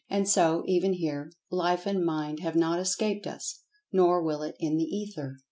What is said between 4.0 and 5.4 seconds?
will it in The Ether!